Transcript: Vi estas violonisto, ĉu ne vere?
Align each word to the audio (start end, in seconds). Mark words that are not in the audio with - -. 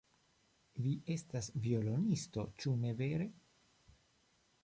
Vi 0.85 0.93
estas 1.15 1.49
violonisto, 1.65 2.47
ĉu 2.63 2.75
ne 2.85 2.95
vere? 3.05 3.31